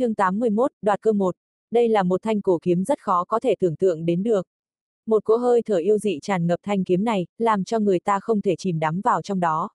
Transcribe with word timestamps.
chương 0.00 0.14
81, 0.14 0.72
đoạt 0.82 1.02
cơ 1.02 1.12
một. 1.12 1.36
Đây 1.70 1.88
là 1.88 2.02
một 2.02 2.22
thanh 2.22 2.40
cổ 2.40 2.58
kiếm 2.62 2.84
rất 2.84 3.00
khó 3.00 3.24
có 3.24 3.40
thể 3.40 3.54
tưởng 3.60 3.76
tượng 3.76 4.04
đến 4.04 4.22
được. 4.22 4.46
Một 5.06 5.24
cỗ 5.24 5.36
hơi 5.36 5.62
thở 5.62 5.76
yêu 5.76 5.98
dị 5.98 6.18
tràn 6.22 6.46
ngập 6.46 6.60
thanh 6.62 6.84
kiếm 6.84 7.04
này, 7.04 7.26
làm 7.38 7.64
cho 7.64 7.78
người 7.78 8.00
ta 8.00 8.20
không 8.20 8.40
thể 8.40 8.54
chìm 8.58 8.78
đắm 8.78 9.00
vào 9.00 9.22
trong 9.22 9.40
đó. 9.40 9.70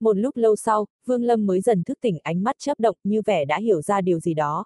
Một 0.00 0.12
lúc 0.16 0.36
lâu 0.36 0.56
sau, 0.56 0.86
Vương 1.06 1.22
Lâm 1.22 1.46
mới 1.46 1.60
dần 1.60 1.84
thức 1.84 1.98
tỉnh 2.00 2.18
ánh 2.22 2.42
mắt 2.42 2.56
chớp 2.58 2.80
động 2.80 2.96
như 3.04 3.22
vẻ 3.26 3.44
đã 3.44 3.58
hiểu 3.58 3.82
ra 3.82 4.00
điều 4.00 4.20
gì 4.20 4.34
đó. 4.34 4.64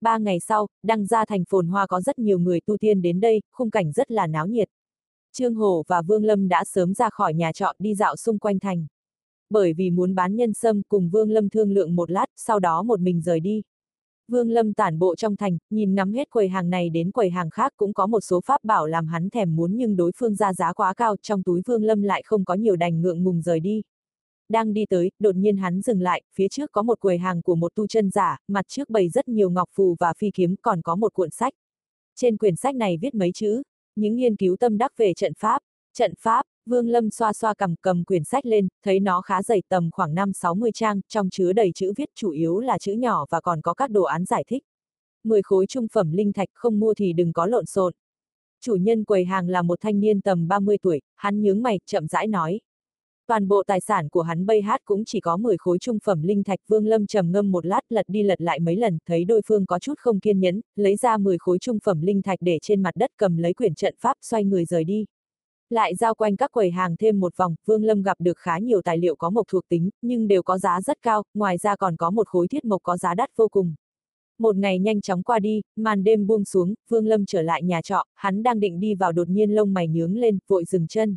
Ba 0.00 0.18
ngày 0.18 0.40
sau, 0.40 0.66
đăng 0.82 1.06
ra 1.06 1.24
thành 1.24 1.44
phồn 1.48 1.66
hoa 1.66 1.86
có 1.86 2.00
rất 2.00 2.18
nhiều 2.18 2.38
người 2.38 2.60
tu 2.60 2.76
tiên 2.78 3.02
đến 3.02 3.20
đây, 3.20 3.42
khung 3.52 3.70
cảnh 3.70 3.92
rất 3.92 4.10
là 4.10 4.26
náo 4.26 4.46
nhiệt. 4.46 4.68
Trương 5.32 5.54
Hổ 5.54 5.84
và 5.88 6.02
Vương 6.02 6.24
Lâm 6.24 6.48
đã 6.48 6.64
sớm 6.64 6.94
ra 6.94 7.10
khỏi 7.10 7.34
nhà 7.34 7.52
trọ 7.52 7.72
đi 7.78 7.94
dạo 7.94 8.16
xung 8.16 8.38
quanh 8.38 8.58
thành. 8.58 8.86
Bởi 9.50 9.72
vì 9.72 9.90
muốn 9.90 10.14
bán 10.14 10.36
nhân 10.36 10.54
sâm 10.54 10.82
cùng 10.88 11.10
Vương 11.10 11.30
Lâm 11.30 11.48
thương 11.48 11.72
lượng 11.72 11.96
một 11.96 12.10
lát, 12.10 12.26
sau 12.36 12.58
đó 12.58 12.82
một 12.82 13.00
mình 13.00 13.22
rời 13.22 13.40
đi. 13.40 13.62
Vương 14.28 14.50
Lâm 14.50 14.72
tản 14.72 14.98
bộ 14.98 15.16
trong 15.16 15.36
thành, 15.36 15.58
nhìn 15.70 15.94
ngắm 15.94 16.12
hết 16.12 16.30
quầy 16.30 16.48
hàng 16.48 16.70
này 16.70 16.90
đến 16.90 17.10
quầy 17.10 17.30
hàng 17.30 17.50
khác 17.50 17.72
cũng 17.76 17.92
có 17.92 18.06
một 18.06 18.20
số 18.20 18.40
pháp 18.40 18.64
bảo 18.64 18.86
làm 18.86 19.06
hắn 19.06 19.30
thèm 19.30 19.56
muốn 19.56 19.76
nhưng 19.76 19.96
đối 19.96 20.12
phương 20.16 20.34
ra 20.34 20.52
giá 20.52 20.72
quá 20.72 20.94
cao, 20.94 21.16
trong 21.22 21.42
túi 21.42 21.62
Vương 21.66 21.84
Lâm 21.84 22.02
lại 22.02 22.22
không 22.24 22.44
có 22.44 22.54
nhiều 22.54 22.76
đành 22.76 23.02
ngượng 23.02 23.24
ngùng 23.24 23.42
rời 23.42 23.60
đi. 23.60 23.82
Đang 24.48 24.72
đi 24.72 24.86
tới, 24.86 25.10
đột 25.18 25.34
nhiên 25.34 25.56
hắn 25.56 25.80
dừng 25.80 26.00
lại, 26.00 26.22
phía 26.34 26.48
trước 26.48 26.72
có 26.72 26.82
một 26.82 27.00
quầy 27.00 27.18
hàng 27.18 27.42
của 27.42 27.54
một 27.54 27.74
tu 27.74 27.86
chân 27.86 28.10
giả, 28.10 28.38
mặt 28.48 28.64
trước 28.68 28.90
bày 28.90 29.08
rất 29.08 29.28
nhiều 29.28 29.50
ngọc 29.50 29.68
phù 29.72 29.96
và 30.00 30.12
phi 30.18 30.30
kiếm, 30.34 30.54
còn 30.62 30.82
có 30.82 30.96
một 30.96 31.14
cuộn 31.14 31.30
sách. 31.30 31.52
Trên 32.16 32.36
quyển 32.36 32.56
sách 32.56 32.74
này 32.74 32.96
viết 32.96 33.14
mấy 33.14 33.32
chữ, 33.32 33.62
những 33.96 34.16
nghiên 34.16 34.36
cứu 34.36 34.56
tâm 34.56 34.78
đắc 34.78 34.92
về 34.96 35.14
trận 35.14 35.32
pháp, 35.38 35.62
trận 35.94 36.14
pháp, 36.18 36.46
Vương 36.66 36.88
Lâm 36.88 37.10
xoa 37.10 37.32
xoa 37.32 37.54
cầm 37.54 37.74
cầm 37.82 38.04
quyển 38.04 38.24
sách 38.24 38.46
lên, 38.46 38.68
thấy 38.84 39.00
nó 39.00 39.20
khá 39.20 39.42
dày 39.42 39.62
tầm 39.68 39.90
khoảng 39.92 40.14
5-60 40.14 40.70
trang, 40.74 41.00
trong 41.08 41.30
chứa 41.30 41.52
đầy 41.52 41.72
chữ 41.74 41.92
viết 41.96 42.08
chủ 42.14 42.30
yếu 42.30 42.60
là 42.60 42.78
chữ 42.78 42.92
nhỏ 42.92 43.26
và 43.30 43.40
còn 43.40 43.60
có 43.60 43.74
các 43.74 43.90
đồ 43.90 44.02
án 44.02 44.24
giải 44.24 44.44
thích. 44.48 44.62
10 45.24 45.42
khối 45.42 45.66
trung 45.66 45.86
phẩm 45.92 46.12
linh 46.12 46.32
thạch 46.32 46.48
không 46.54 46.80
mua 46.80 46.94
thì 46.94 47.12
đừng 47.12 47.32
có 47.32 47.46
lộn 47.46 47.66
xộn. 47.66 47.92
Chủ 48.60 48.74
nhân 48.74 49.04
quầy 49.04 49.24
hàng 49.24 49.48
là 49.48 49.62
một 49.62 49.80
thanh 49.80 50.00
niên 50.00 50.20
tầm 50.20 50.48
30 50.48 50.78
tuổi, 50.82 51.00
hắn 51.16 51.42
nhướng 51.42 51.62
mày, 51.62 51.80
chậm 51.86 52.06
rãi 52.06 52.26
nói. 52.26 52.60
Toàn 53.26 53.48
bộ 53.48 53.62
tài 53.66 53.80
sản 53.80 54.08
của 54.08 54.22
hắn 54.22 54.46
bây 54.46 54.62
hát 54.62 54.80
cũng 54.84 55.04
chỉ 55.04 55.20
có 55.20 55.36
10 55.36 55.56
khối 55.56 55.78
trung 55.78 55.98
phẩm 56.04 56.22
linh 56.22 56.44
thạch 56.44 56.60
Vương 56.68 56.86
Lâm 56.86 57.06
trầm 57.06 57.32
ngâm 57.32 57.52
một 57.52 57.66
lát 57.66 57.80
lật 57.88 58.04
đi 58.08 58.22
lật 58.22 58.40
lại 58.40 58.60
mấy 58.60 58.76
lần, 58.76 58.98
thấy 59.06 59.24
đối 59.24 59.40
phương 59.46 59.66
có 59.66 59.78
chút 59.78 59.94
không 59.98 60.20
kiên 60.20 60.40
nhẫn, 60.40 60.60
lấy 60.76 60.96
ra 60.96 61.16
10 61.16 61.38
khối 61.38 61.58
trung 61.58 61.78
phẩm 61.84 62.00
linh 62.00 62.22
thạch 62.22 62.38
để 62.42 62.58
trên 62.62 62.82
mặt 62.82 62.96
đất 62.96 63.10
cầm 63.16 63.36
lấy 63.36 63.54
quyển 63.54 63.74
trận 63.74 63.94
pháp 63.98 64.16
xoay 64.22 64.44
người 64.44 64.64
rời 64.64 64.84
đi. 64.84 65.06
Lại 65.70 65.94
giao 65.94 66.14
quanh 66.14 66.36
các 66.36 66.52
quầy 66.52 66.70
hàng 66.70 66.96
thêm 66.96 67.20
một 67.20 67.36
vòng, 67.36 67.54
Vương 67.64 67.84
Lâm 67.84 68.02
gặp 68.02 68.16
được 68.20 68.38
khá 68.38 68.58
nhiều 68.58 68.82
tài 68.82 68.98
liệu 68.98 69.16
có 69.16 69.30
mộc 69.30 69.48
thuộc 69.48 69.68
tính, 69.68 69.90
nhưng 70.02 70.28
đều 70.28 70.42
có 70.42 70.58
giá 70.58 70.80
rất 70.80 71.02
cao, 71.02 71.22
ngoài 71.34 71.58
ra 71.58 71.76
còn 71.76 71.96
có 71.96 72.10
một 72.10 72.28
khối 72.28 72.48
thiết 72.48 72.64
mộc 72.64 72.82
có 72.82 72.96
giá 72.96 73.14
đắt 73.14 73.36
vô 73.36 73.48
cùng. 73.48 73.74
Một 74.38 74.56
ngày 74.56 74.78
nhanh 74.78 75.00
chóng 75.00 75.22
qua 75.22 75.38
đi, 75.38 75.62
màn 75.76 76.04
đêm 76.04 76.26
buông 76.26 76.44
xuống, 76.44 76.74
Vương 76.88 77.06
Lâm 77.06 77.26
trở 77.26 77.42
lại 77.42 77.62
nhà 77.62 77.82
trọ, 77.82 78.04
hắn 78.14 78.42
đang 78.42 78.60
định 78.60 78.80
đi 78.80 78.94
vào 78.94 79.12
đột 79.12 79.28
nhiên 79.28 79.50
lông 79.50 79.74
mày 79.74 79.88
nhướng 79.88 80.16
lên, 80.16 80.38
vội 80.48 80.64
dừng 80.64 80.86
chân. 80.86 81.16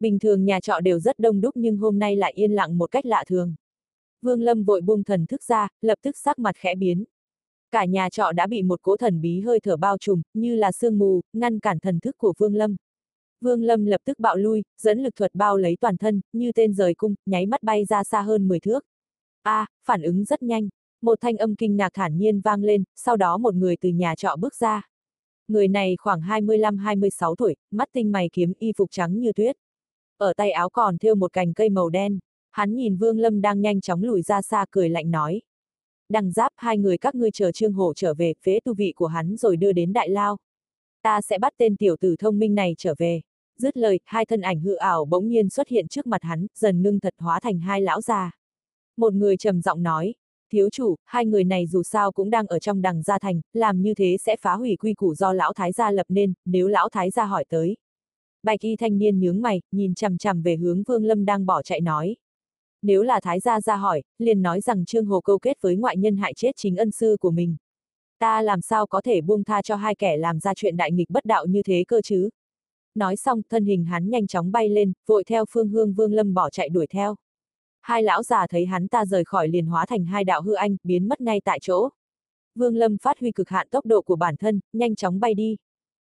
Bình 0.00 0.18
thường 0.18 0.44
nhà 0.44 0.60
trọ 0.60 0.80
đều 0.80 0.98
rất 0.98 1.18
đông 1.18 1.40
đúc 1.40 1.56
nhưng 1.56 1.76
hôm 1.76 1.98
nay 1.98 2.16
lại 2.16 2.32
yên 2.32 2.52
lặng 2.52 2.78
một 2.78 2.90
cách 2.90 3.06
lạ 3.06 3.24
thường. 3.26 3.54
Vương 4.22 4.42
Lâm 4.42 4.64
vội 4.64 4.80
buông 4.80 5.04
thần 5.04 5.26
thức 5.26 5.42
ra, 5.42 5.68
lập 5.80 5.98
tức 6.02 6.16
sắc 6.16 6.38
mặt 6.38 6.56
khẽ 6.56 6.74
biến. 6.74 7.04
Cả 7.70 7.84
nhà 7.84 8.08
trọ 8.10 8.32
đã 8.32 8.46
bị 8.46 8.62
một 8.62 8.82
cỗ 8.82 8.96
thần 8.96 9.20
bí 9.20 9.40
hơi 9.40 9.60
thở 9.60 9.76
bao 9.76 9.98
trùm, 9.98 10.22
như 10.34 10.54
là 10.54 10.72
sương 10.72 10.98
mù, 10.98 11.20
ngăn 11.32 11.58
cản 11.58 11.78
thần 11.78 12.00
thức 12.00 12.18
của 12.18 12.34
Vương 12.38 12.54
Lâm. 12.54 12.76
Vương 13.40 13.62
Lâm 13.62 13.84
lập 13.84 14.00
tức 14.04 14.18
bạo 14.18 14.36
lui, 14.36 14.62
dẫn 14.82 15.02
lực 15.02 15.16
thuật 15.16 15.34
bao 15.34 15.56
lấy 15.56 15.76
toàn 15.80 15.96
thân, 15.96 16.20
như 16.32 16.52
tên 16.52 16.72
rời 16.72 16.94
cung, 16.94 17.14
nháy 17.26 17.46
mắt 17.46 17.62
bay 17.62 17.84
ra 17.84 18.04
xa 18.04 18.22
hơn 18.22 18.48
10 18.48 18.60
thước. 18.60 18.84
A, 19.42 19.60
à, 19.60 19.66
phản 19.84 20.02
ứng 20.02 20.24
rất 20.24 20.42
nhanh. 20.42 20.68
Một 21.02 21.20
thanh 21.20 21.36
âm 21.36 21.56
kinh 21.56 21.76
ngạc 21.76 21.94
thản 21.94 22.18
nhiên 22.18 22.40
vang 22.40 22.62
lên, 22.62 22.84
sau 22.94 23.16
đó 23.16 23.38
một 23.38 23.54
người 23.54 23.76
từ 23.80 23.88
nhà 23.88 24.14
trọ 24.14 24.36
bước 24.38 24.54
ra. 24.54 24.88
Người 25.48 25.68
này 25.68 25.96
khoảng 25.98 26.20
25-26 26.20 27.34
tuổi, 27.34 27.56
mắt 27.70 27.88
tinh 27.92 28.12
mày 28.12 28.28
kiếm 28.32 28.52
y 28.58 28.72
phục 28.76 28.90
trắng 28.90 29.20
như 29.20 29.32
tuyết. 29.32 29.56
Ở 30.18 30.32
tay 30.36 30.50
áo 30.50 30.68
còn 30.70 30.98
thêu 30.98 31.14
một 31.14 31.32
cành 31.32 31.52
cây 31.52 31.70
màu 31.70 31.88
đen. 31.88 32.18
Hắn 32.50 32.74
nhìn 32.74 32.96
Vương 32.96 33.18
Lâm 33.18 33.40
đang 33.40 33.60
nhanh 33.60 33.80
chóng 33.80 34.02
lùi 34.02 34.22
ra 34.22 34.42
xa 34.42 34.66
cười 34.70 34.88
lạnh 34.88 35.10
nói. 35.10 35.42
Đằng 36.08 36.32
giáp 36.32 36.52
hai 36.56 36.78
người 36.78 36.98
các 36.98 37.14
ngươi 37.14 37.30
chờ 37.30 37.52
Trương 37.52 37.72
Hổ 37.72 37.94
trở 37.94 38.14
về, 38.14 38.34
phế 38.42 38.60
tu 38.64 38.74
vị 38.74 38.92
của 38.96 39.06
hắn 39.06 39.36
rồi 39.36 39.56
đưa 39.56 39.72
đến 39.72 39.92
Đại 39.92 40.08
Lao. 40.08 40.36
Ta 41.06 41.20
sẽ 41.20 41.38
bắt 41.38 41.52
tên 41.56 41.76
tiểu 41.76 41.96
tử 42.00 42.16
thông 42.18 42.38
minh 42.38 42.54
này 42.54 42.74
trở 42.78 42.94
về. 42.98 43.20
Dứt 43.58 43.76
lời, 43.76 44.00
hai 44.04 44.26
thân 44.26 44.40
ảnh 44.40 44.60
hư 44.60 44.74
ảo 44.74 45.04
bỗng 45.04 45.28
nhiên 45.28 45.50
xuất 45.50 45.68
hiện 45.68 45.88
trước 45.88 46.06
mặt 46.06 46.22
hắn, 46.22 46.46
dần 46.54 46.82
ngưng 46.82 47.00
thật 47.00 47.14
hóa 47.18 47.40
thành 47.40 47.60
hai 47.60 47.80
lão 47.80 48.00
già. 48.00 48.30
Một 48.96 49.12
người 49.12 49.36
trầm 49.36 49.62
giọng 49.62 49.82
nói, 49.82 50.14
thiếu 50.52 50.70
chủ, 50.70 50.96
hai 51.04 51.26
người 51.26 51.44
này 51.44 51.66
dù 51.66 51.82
sao 51.82 52.12
cũng 52.12 52.30
đang 52.30 52.46
ở 52.46 52.58
trong 52.58 52.82
đằng 52.82 53.02
gia 53.02 53.18
thành, 53.18 53.40
làm 53.52 53.82
như 53.82 53.94
thế 53.94 54.16
sẽ 54.20 54.36
phá 54.36 54.54
hủy 54.54 54.76
quy 54.76 54.94
củ 54.94 55.14
do 55.14 55.32
lão 55.32 55.52
thái 55.52 55.72
gia 55.72 55.90
lập 55.90 56.06
nên, 56.08 56.32
nếu 56.44 56.68
lão 56.68 56.88
thái 56.88 57.10
gia 57.10 57.24
hỏi 57.24 57.44
tới. 57.48 57.76
Bạch 58.42 58.60
y 58.60 58.76
thanh 58.76 58.98
niên 58.98 59.20
nhướng 59.20 59.42
mày, 59.42 59.62
nhìn 59.72 59.94
chằm 59.94 60.18
chằm 60.18 60.42
về 60.42 60.56
hướng 60.56 60.82
Vương 60.82 61.04
Lâm 61.04 61.24
đang 61.24 61.46
bỏ 61.46 61.62
chạy 61.62 61.80
nói. 61.80 62.16
Nếu 62.82 63.02
là 63.02 63.20
thái 63.20 63.40
gia 63.40 63.60
ra 63.60 63.76
hỏi, 63.76 64.02
liền 64.18 64.42
nói 64.42 64.60
rằng 64.60 64.84
Trương 64.84 65.06
Hồ 65.06 65.20
câu 65.20 65.38
kết 65.38 65.56
với 65.60 65.76
ngoại 65.76 65.96
nhân 65.96 66.16
hại 66.16 66.34
chết 66.34 66.52
chính 66.56 66.76
ân 66.76 66.90
sư 66.90 67.16
của 67.20 67.30
mình. 67.30 67.56
Ta 68.18 68.42
làm 68.42 68.60
sao 68.60 68.86
có 68.86 69.00
thể 69.00 69.20
buông 69.20 69.44
tha 69.44 69.62
cho 69.62 69.76
hai 69.76 69.94
kẻ 69.94 70.16
làm 70.16 70.40
ra 70.40 70.54
chuyện 70.54 70.76
đại 70.76 70.92
nghịch 70.92 71.10
bất 71.10 71.24
đạo 71.24 71.46
như 71.46 71.62
thế 71.62 71.84
cơ 71.88 72.00
chứ? 72.00 72.28
Nói 72.94 73.16
xong, 73.16 73.42
thân 73.50 73.64
hình 73.64 73.84
hắn 73.84 74.10
nhanh 74.10 74.26
chóng 74.26 74.52
bay 74.52 74.68
lên, 74.68 74.92
vội 75.06 75.24
theo 75.24 75.44
phương 75.50 75.68
hương 75.68 75.94
Vương 75.94 76.12
Lâm 76.12 76.34
bỏ 76.34 76.50
chạy 76.50 76.68
đuổi 76.68 76.86
theo. 76.86 77.16
Hai 77.80 78.02
lão 78.02 78.22
già 78.22 78.46
thấy 78.46 78.66
hắn 78.66 78.88
ta 78.88 79.04
rời 79.04 79.24
khỏi 79.24 79.48
liền 79.48 79.66
hóa 79.66 79.86
thành 79.86 80.04
hai 80.04 80.24
đạo 80.24 80.42
hư 80.42 80.52
anh, 80.52 80.76
biến 80.84 81.08
mất 81.08 81.20
ngay 81.20 81.40
tại 81.44 81.58
chỗ. 81.62 81.88
Vương 82.54 82.76
Lâm 82.76 82.98
phát 82.98 83.18
huy 83.20 83.32
cực 83.32 83.48
hạn 83.48 83.68
tốc 83.70 83.86
độ 83.86 84.02
của 84.02 84.16
bản 84.16 84.36
thân, 84.36 84.60
nhanh 84.72 84.96
chóng 84.96 85.20
bay 85.20 85.34
đi. 85.34 85.56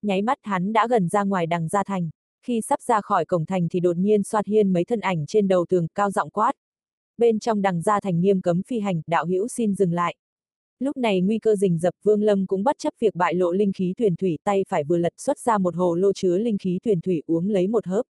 Nháy 0.01 0.21
mắt 0.21 0.37
hắn 0.41 0.73
đã 0.73 0.87
gần 0.87 1.07
ra 1.07 1.23
ngoài 1.23 1.45
đằng 1.45 1.67
gia 1.67 1.83
thành. 1.83 2.09
Khi 2.43 2.61
sắp 2.61 2.81
ra 2.81 3.01
khỏi 3.01 3.25
cổng 3.25 3.45
thành 3.45 3.67
thì 3.69 3.79
đột 3.79 3.97
nhiên 3.97 4.23
xoát 4.23 4.45
hiên 4.45 4.73
mấy 4.73 4.85
thân 4.85 4.99
ảnh 4.99 5.25
trên 5.25 5.47
đầu 5.47 5.65
tường 5.69 5.87
cao 5.95 6.11
giọng 6.11 6.29
quát. 6.29 6.51
Bên 7.17 7.39
trong 7.39 7.61
đằng 7.61 7.81
gia 7.81 7.99
thành 7.99 8.21
nghiêm 8.21 8.41
cấm 8.41 8.63
phi 8.63 8.79
hành, 8.79 9.01
đạo 9.07 9.25
hữu 9.25 9.47
xin 9.47 9.75
dừng 9.75 9.93
lại. 9.93 10.15
Lúc 10.79 10.97
này 10.97 11.21
nguy 11.21 11.39
cơ 11.39 11.55
rình 11.55 11.79
rập 11.79 11.93
Vương 12.03 12.21
Lâm 12.21 12.47
cũng 12.47 12.63
bất 12.63 12.75
chấp 12.79 12.93
việc 12.99 13.15
bại 13.15 13.33
lộ 13.33 13.51
linh 13.51 13.71
khí 13.73 13.93
thuyền 13.97 14.15
thủy 14.15 14.38
tay 14.43 14.65
phải 14.69 14.83
vừa 14.83 14.97
lật 14.97 15.13
xuất 15.17 15.39
ra 15.39 15.57
một 15.57 15.75
hồ 15.75 15.95
lô 15.95 16.13
chứa 16.13 16.38
linh 16.38 16.57
khí 16.57 16.79
thuyền 16.85 17.01
thủy 17.01 17.23
uống 17.27 17.49
lấy 17.49 17.67
một 17.67 17.85
hớp. 17.88 18.05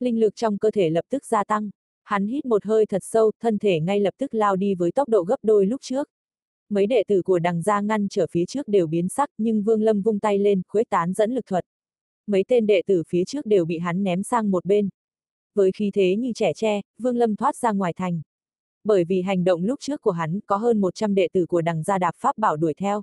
Linh 0.00 0.20
lực 0.20 0.36
trong 0.36 0.58
cơ 0.58 0.70
thể 0.70 0.90
lập 0.90 1.04
tức 1.10 1.26
gia 1.26 1.44
tăng. 1.44 1.70
Hắn 2.04 2.26
hít 2.26 2.44
một 2.44 2.64
hơi 2.64 2.86
thật 2.86 3.02
sâu, 3.04 3.32
thân 3.40 3.58
thể 3.58 3.80
ngay 3.80 4.00
lập 4.00 4.14
tức 4.18 4.34
lao 4.34 4.56
đi 4.56 4.74
với 4.74 4.92
tốc 4.92 5.08
độ 5.08 5.22
gấp 5.22 5.36
đôi 5.42 5.66
lúc 5.66 5.80
trước. 5.82 6.08
Mấy 6.68 6.86
đệ 6.86 7.02
tử 7.08 7.22
của 7.22 7.38
đằng 7.38 7.62
gia 7.62 7.80
ngăn 7.80 8.08
trở 8.08 8.26
phía 8.30 8.44
trước 8.46 8.68
đều 8.68 8.86
biến 8.86 9.08
sắc 9.08 9.30
nhưng 9.38 9.62
Vương 9.62 9.82
Lâm 9.82 10.02
vung 10.02 10.20
tay 10.20 10.38
lên, 10.38 10.62
khuếch 10.68 10.90
tán 10.90 11.12
dẫn 11.12 11.34
lực 11.34 11.46
thuật. 11.46 11.64
Mấy 12.26 12.44
tên 12.48 12.66
đệ 12.66 12.82
tử 12.86 13.02
phía 13.08 13.24
trước 13.24 13.46
đều 13.46 13.64
bị 13.64 13.78
hắn 13.78 14.02
ném 14.02 14.22
sang 14.22 14.50
một 14.50 14.64
bên. 14.64 14.88
Với 15.54 15.72
khí 15.72 15.90
thế 15.94 16.16
như 16.16 16.32
trẻ 16.34 16.52
tre, 16.54 16.80
Vương 16.98 17.16
Lâm 17.16 17.36
thoát 17.36 17.56
ra 17.56 17.72
ngoài 17.72 17.92
thành 17.96 18.20
bởi 18.84 19.04
vì 19.04 19.22
hành 19.22 19.44
động 19.44 19.64
lúc 19.64 19.80
trước 19.80 20.00
của 20.00 20.10
hắn 20.10 20.40
có 20.46 20.56
hơn 20.56 20.80
100 20.80 21.14
đệ 21.14 21.28
tử 21.32 21.46
của 21.46 21.60
đằng 21.60 21.82
gia 21.82 21.98
đạp 21.98 22.14
pháp 22.16 22.38
bảo 22.38 22.56
đuổi 22.56 22.74
theo. 22.74 23.02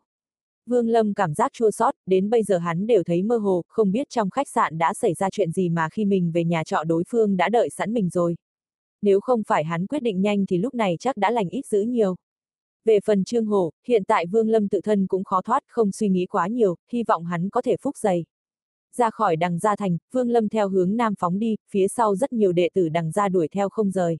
Vương 0.65 0.89
Lâm 0.89 1.13
cảm 1.13 1.33
giác 1.33 1.53
chua 1.53 1.71
xót, 1.71 1.93
đến 2.05 2.29
bây 2.29 2.43
giờ 2.43 2.57
hắn 2.57 2.87
đều 2.87 3.03
thấy 3.03 3.23
mơ 3.23 3.37
hồ, 3.37 3.63
không 3.67 3.91
biết 3.91 4.09
trong 4.09 4.29
khách 4.29 4.47
sạn 4.47 4.77
đã 4.77 4.93
xảy 4.93 5.13
ra 5.13 5.29
chuyện 5.29 5.51
gì 5.51 5.69
mà 5.69 5.89
khi 5.91 6.05
mình 6.05 6.31
về 6.31 6.43
nhà 6.43 6.63
trọ 6.63 6.83
đối 6.83 7.03
phương 7.07 7.37
đã 7.37 7.49
đợi 7.49 7.69
sẵn 7.69 7.93
mình 7.93 8.09
rồi. 8.09 8.35
Nếu 9.01 9.19
không 9.19 9.43
phải 9.47 9.63
hắn 9.63 9.87
quyết 9.87 9.99
định 10.03 10.21
nhanh 10.21 10.45
thì 10.45 10.57
lúc 10.57 10.73
này 10.73 10.95
chắc 10.99 11.17
đã 11.17 11.31
lành 11.31 11.49
ít 11.49 11.65
dữ 11.65 11.81
nhiều. 11.81 12.15
Về 12.85 12.99
phần 13.05 13.23
Trương 13.23 13.45
Hổ, 13.45 13.71
hiện 13.87 14.03
tại 14.03 14.25
Vương 14.25 14.49
Lâm 14.49 14.67
tự 14.67 14.81
thân 14.81 15.07
cũng 15.07 15.23
khó 15.23 15.41
thoát, 15.41 15.63
không 15.67 15.91
suy 15.91 16.09
nghĩ 16.09 16.25
quá 16.25 16.47
nhiều, 16.47 16.75
hy 16.91 17.03
vọng 17.03 17.25
hắn 17.25 17.49
có 17.49 17.61
thể 17.61 17.75
phúc 17.81 17.97
dày. 17.97 18.25
Ra 18.95 19.09
khỏi 19.09 19.35
đằng 19.35 19.59
gia 19.59 19.75
thành, 19.75 19.97
Vương 20.11 20.29
Lâm 20.29 20.49
theo 20.49 20.69
hướng 20.69 20.97
nam 20.97 21.13
phóng 21.19 21.39
đi, 21.39 21.55
phía 21.69 21.87
sau 21.87 22.15
rất 22.15 22.33
nhiều 22.33 22.51
đệ 22.51 22.69
tử 22.73 22.89
đằng 22.89 23.11
gia 23.11 23.29
đuổi 23.29 23.47
theo 23.47 23.69
không 23.69 23.91
rời. 23.91 24.17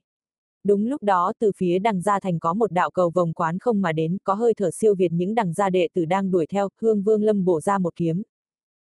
Đúng 0.66 0.88
lúc 0.88 1.04
đó 1.04 1.34
từ 1.40 1.52
phía 1.58 1.80
đằng 1.80 2.02
gia 2.02 2.20
thành 2.20 2.40
có 2.40 2.54
một 2.54 2.72
đạo 2.72 2.92
cầu 2.92 3.10
vòng 3.10 3.34
quán 3.34 3.60
không 3.60 3.82
mà 3.82 3.92
đến, 3.92 4.18
có 4.24 4.34
hơi 4.34 4.54
thở 4.54 4.72
siêu 4.72 4.96
việt 4.96 5.12
những 5.12 5.36
đằng 5.36 5.54
gia 5.54 5.70
đệ 5.70 5.88
tử 5.94 6.06
đang 6.06 6.32
đuổi 6.32 6.46
theo, 6.48 6.70
hương 6.82 7.02
vương 7.02 7.24
lâm 7.24 7.46
bổ 7.46 7.62
ra 7.62 7.78
một 7.78 7.96
kiếm. 7.96 8.24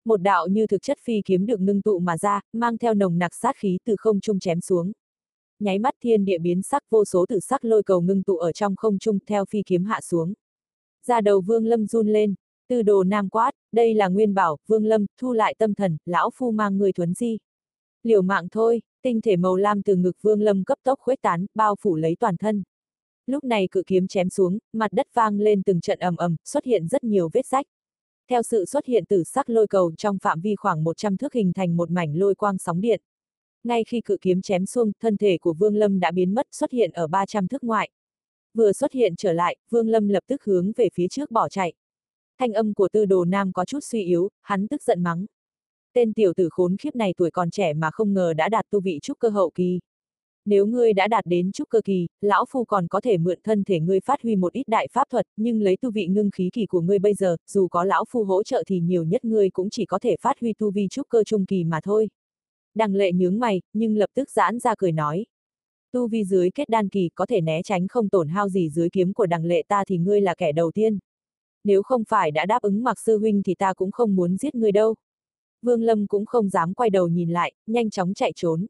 Một 0.06 0.22
đạo 0.22 0.48
như 0.48 0.68
thực 0.68 0.82
chất 0.82 0.98
phi 1.04 1.22
kiếm 1.26 1.46
được 1.46 1.60
ngưng 1.60 1.82
tụ 1.82 2.00
mà 2.00 2.18
ra, 2.18 2.42
mang 2.54 2.78
theo 2.78 2.94
nồng 2.94 3.18
nặc 3.18 3.36
sát 3.36 3.56
khí 3.58 3.78
từ 3.86 3.96
không 3.98 4.20
trung 4.20 4.40
chém 4.40 4.62
xuống. 4.62 4.92
Nháy 5.60 5.80
mắt 5.80 5.96
thiên 6.04 6.26
địa 6.26 6.38
biến 6.38 6.62
sắc 6.62 6.84
vô 6.90 7.06
số 7.06 7.26
tử 7.30 7.40
sắc 7.40 7.66
lôi 7.66 7.84
cầu 7.84 8.02
ngưng 8.02 8.24
tụ 8.24 8.38
ở 8.38 8.52
trong 8.52 8.76
không 8.76 9.00
trung 9.00 9.20
theo 9.28 9.46
phi 9.46 9.62
kiếm 9.66 9.84
hạ 9.86 10.02
xuống. 10.02 10.34
Ra 11.08 11.22
đầu 11.22 11.42
vương 11.42 11.66
lâm 11.66 11.88
run 11.88 12.08
lên, 12.08 12.36
từ 12.70 12.82
đồ 12.82 13.04
nam 13.04 13.30
quát, 13.30 13.52
đây 13.72 13.94
là 13.94 14.08
nguyên 14.08 14.34
bảo, 14.34 14.58
vương 14.68 14.86
lâm, 14.86 15.06
thu 15.22 15.34
lại 15.34 15.56
tâm 15.58 15.74
thần, 15.74 15.98
lão 16.06 16.30
phu 16.36 16.52
mang 16.52 16.78
người 16.78 16.94
thuấn 16.94 17.14
di. 17.14 17.38
Liều 18.04 18.22
mạng 18.22 18.48
thôi, 18.52 18.82
tinh 19.02 19.22
thể 19.22 19.36
màu 19.36 19.56
lam 19.56 19.82
từ 19.82 19.96
ngực 19.96 20.18
vương 20.22 20.42
lâm 20.42 20.64
cấp 20.64 20.78
tốc 20.84 21.00
khuếch 21.00 21.22
tán, 21.22 21.46
bao 21.56 21.76
phủ 21.82 21.96
lấy 21.96 22.16
toàn 22.20 22.38
thân. 22.38 22.64
Lúc 23.26 23.44
này 23.44 23.68
cự 23.72 23.84
kiếm 23.88 24.08
chém 24.08 24.30
xuống, 24.30 24.58
mặt 24.74 24.94
đất 24.94 25.08
vang 25.14 25.40
lên 25.40 25.64
từng 25.64 25.82
trận 25.82 26.00
ầm 26.00 26.16
ầm, 26.16 26.36
xuất 26.46 26.66
hiện 26.66 26.88
rất 26.88 27.04
nhiều 27.04 27.30
vết 27.34 27.46
rách. 27.46 27.66
Theo 28.30 28.44
sự 28.44 28.66
xuất 28.66 28.86
hiện 28.86 29.06
tử 29.06 29.24
sắc 29.24 29.50
lôi 29.50 29.68
cầu 29.68 29.92
trong 29.98 30.18
phạm 30.20 30.42
vi 30.42 30.56
khoảng 30.56 30.84
100 30.84 31.18
thước 31.18 31.34
hình 31.34 31.54
thành 31.54 31.78
một 31.78 31.92
mảnh 31.92 32.16
lôi 32.16 32.36
quang 32.36 32.58
sóng 32.58 32.82
điện. 32.82 33.02
Ngay 33.64 33.84
khi 33.84 34.02
cự 34.02 34.18
kiếm 34.22 34.42
chém 34.42 34.66
xuống, 34.66 34.92
thân 35.00 35.18
thể 35.18 35.38
của 35.38 35.54
Vương 35.54 35.76
Lâm 35.76 36.00
đã 36.00 36.12
biến 36.12 36.34
mất 36.34 36.48
xuất 36.52 36.72
hiện 36.72 36.92
ở 36.92 37.08
300 37.08 37.48
thước 37.48 37.64
ngoại. 37.64 37.90
Vừa 38.54 38.74
xuất 38.74 38.92
hiện 38.92 39.16
trở 39.16 39.34
lại, 39.34 39.58
Vương 39.70 39.90
Lâm 39.90 40.08
lập 40.08 40.24
tức 40.28 40.44
hướng 40.44 40.72
về 40.76 40.90
phía 40.94 41.08
trước 41.08 41.32
bỏ 41.32 41.50
chạy. 41.50 41.74
Thanh 42.40 42.54
âm 42.54 42.74
của 42.74 42.90
tư 42.90 43.06
đồ 43.06 43.26
nam 43.26 43.54
có 43.54 43.66
chút 43.66 43.80
suy 43.84 44.04
yếu, 44.04 44.30
hắn 44.42 44.68
tức 44.68 44.84
giận 44.84 45.04
mắng. 45.04 45.26
Tên 45.94 46.14
tiểu 46.14 46.34
tử 46.36 46.50
khốn 46.52 46.78
khiếp 46.78 46.96
này 46.96 47.14
tuổi 47.18 47.32
còn 47.32 47.50
trẻ 47.50 47.74
mà 47.74 47.92
không 47.92 48.14
ngờ 48.14 48.34
đã 48.34 48.50
đạt 48.50 48.66
tu 48.70 48.80
vị 48.82 49.00
trúc 49.02 49.20
cơ 49.20 49.30
hậu 49.30 49.50
kỳ. 49.56 49.80
Nếu 50.46 50.66
ngươi 50.66 50.94
đã 50.94 51.08
đạt 51.08 51.26
đến 51.26 51.52
trúc 51.52 51.70
cơ 51.70 51.82
kỳ, 51.86 52.08
lão 52.22 52.46
phu 52.50 52.66
còn 52.66 52.88
có 52.88 53.02
thể 53.02 53.18
mượn 53.18 53.40
thân 53.44 53.64
thể 53.64 53.80
ngươi 53.80 54.00
phát 54.00 54.22
huy 54.22 54.36
một 54.36 54.54
ít 54.54 54.68
đại 54.68 54.88
pháp 54.92 55.10
thuật, 55.10 55.28
nhưng 55.38 55.62
lấy 55.62 55.78
tu 55.78 55.92
vị 55.92 56.08
ngưng 56.08 56.32
khí 56.32 56.50
kỳ 56.54 56.66
của 56.66 56.82
ngươi 56.82 57.00
bây 57.00 57.14
giờ, 57.14 57.38
dù 57.48 57.68
có 57.68 57.84
lão 57.84 58.06
phu 58.10 58.24
hỗ 58.24 58.44
trợ 58.44 58.64
thì 58.68 58.80
nhiều 58.80 59.04
nhất 59.04 59.26
ngươi 59.26 59.50
cũng 59.50 59.70
chỉ 59.70 59.86
có 59.86 60.00
thể 60.00 60.16
phát 60.22 60.40
huy 60.42 60.54
tu 60.54 60.72
vi 60.72 60.88
trúc 60.88 61.10
cơ 61.10 61.24
trung 61.24 61.46
kỳ 61.46 61.64
mà 61.64 61.80
thôi. 61.84 62.10
Đằng 62.76 62.96
lệ 62.96 63.12
nhướng 63.12 63.40
mày, 63.40 63.62
nhưng 63.74 63.98
lập 63.98 64.10
tức 64.14 64.30
giãn 64.32 64.60
ra 64.60 64.76
cười 64.78 64.92
nói. 64.92 65.26
Tu 65.92 66.08
vi 66.08 66.24
dưới 66.24 66.52
kết 66.52 66.70
đan 66.70 66.90
kỳ 66.90 67.10
có 67.16 67.26
thể 67.26 67.42
né 67.42 67.62
tránh 67.64 67.88
không 67.88 68.10
tổn 68.10 68.28
hao 68.28 68.50
gì 68.50 68.70
dưới 68.70 68.90
kiếm 68.90 69.14
của 69.14 69.26
đằng 69.26 69.46
lệ 69.46 69.64
ta 69.68 69.84
thì 69.88 69.98
ngươi 69.98 70.22
là 70.22 70.36
kẻ 70.36 70.52
đầu 70.52 70.72
tiên. 70.72 71.00
Nếu 71.64 71.84
không 71.84 72.04
phải 72.08 72.32
đã 72.32 72.46
đáp 72.46 72.62
ứng 72.62 72.84
mặc 72.84 73.00
sư 73.00 73.18
huynh 73.18 73.44
thì 73.44 73.56
ta 73.56 73.74
cũng 73.74 73.92
không 73.92 74.16
muốn 74.16 74.38
giết 74.38 74.56
ngươi 74.56 74.72
đâu. 74.72 74.96
Vương 75.62 75.84
Lâm 75.84 76.08
cũng 76.08 76.26
không 76.26 76.50
dám 76.50 76.74
quay 76.74 76.90
đầu 76.90 77.08
nhìn 77.08 77.30
lại, 77.30 77.54
nhanh 77.68 77.90
chóng 77.90 78.14
chạy 78.14 78.32
trốn. 78.36 78.66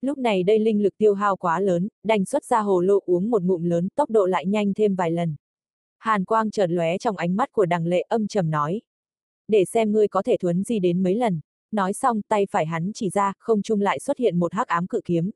Lúc 0.00 0.18
này 0.18 0.42
đây 0.42 0.58
linh 0.58 0.82
lực 0.82 0.96
tiêu 0.98 1.14
hao 1.14 1.36
quá 1.36 1.60
lớn, 1.60 1.88
đành 2.04 2.24
xuất 2.24 2.44
ra 2.44 2.60
hồ 2.60 2.80
lô 2.80 3.02
uống 3.06 3.30
một 3.30 3.42
ngụm 3.42 3.62
lớn, 3.62 3.88
tốc 3.94 4.10
độ 4.10 4.26
lại 4.26 4.46
nhanh 4.46 4.74
thêm 4.74 4.94
vài 4.94 5.10
lần. 5.10 5.36
Hàn 5.98 6.24
quang 6.24 6.50
chợt 6.50 6.66
lóe 6.70 6.98
trong 6.98 7.16
ánh 7.16 7.36
mắt 7.36 7.52
của 7.52 7.66
đằng 7.66 7.86
lệ 7.86 8.00
âm 8.00 8.26
trầm 8.26 8.50
nói. 8.50 8.80
Để 9.48 9.64
xem 9.64 9.92
ngươi 9.92 10.08
có 10.08 10.22
thể 10.22 10.36
thuấn 10.36 10.64
gì 10.64 10.78
đến 10.78 11.02
mấy 11.02 11.14
lần. 11.14 11.40
Nói 11.72 11.92
xong 11.92 12.22
tay 12.28 12.46
phải 12.50 12.66
hắn 12.66 12.90
chỉ 12.94 13.10
ra, 13.10 13.32
không 13.38 13.62
trung 13.62 13.80
lại 13.80 13.98
xuất 13.98 14.18
hiện 14.18 14.38
một 14.38 14.54
hắc 14.54 14.68
ám 14.68 14.86
cự 14.86 15.00
kiếm. 15.04 15.30